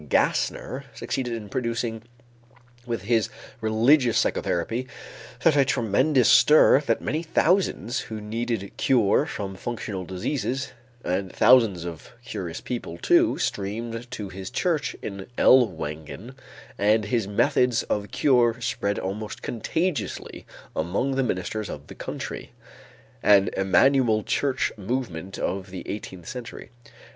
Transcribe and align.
Gassner 0.09 0.85
succeeded 0.95 1.33
in 1.35 1.47
producing 1.47 2.01
with 2.87 3.03
his 3.03 3.29
religious 3.59 4.17
psychotherapy 4.17 4.87
such 5.39 5.55
a 5.55 5.63
tremendous 5.63 6.27
stir 6.27 6.81
that 6.87 7.03
many 7.03 7.21
thousands 7.21 7.99
who 8.09 8.19
needed 8.19 8.71
cure 8.77 9.27
from 9.27 9.53
functional 9.55 10.03
diseases, 10.03 10.71
and 11.05 11.31
thousands 11.31 11.85
of 11.85 12.13
curious 12.25 12.61
people, 12.61 12.97
too, 12.97 13.37
streamed 13.37 14.09
to 14.09 14.29
his 14.29 14.49
church 14.49 14.95
in 15.03 15.27
Ellwangen, 15.37 16.33
and 16.79 17.05
his 17.05 17.27
methods 17.27 17.83
of 17.83 18.09
cure 18.09 18.59
spread 18.59 18.97
almost 18.97 19.43
contagiously 19.43 20.47
among 20.75 21.11
the 21.15 21.21
ministers 21.21 21.69
of 21.69 21.85
the 21.85 21.93
country: 21.95 22.53
an 23.21 23.51
Emmanuel 23.55 24.23
Church 24.23 24.71
Movement 24.77 25.37
of 25.37 25.69
the 25.69 25.87
eighteenth 25.87 26.27
century. 26.27 26.71